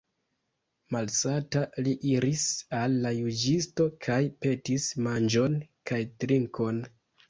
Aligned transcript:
Malsata 0.95 1.61
li 1.89 1.93
iris 2.15 2.47
al 2.81 2.97
la 3.05 3.13
juĝisto 3.21 3.89
kaj 4.09 4.21
petis 4.43 4.93
manĝon 5.11 5.63
kaj 5.93 6.05
trinkon. 6.23 6.87